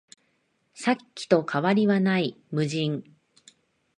[0.73, 3.03] さっきと変わりはない、無人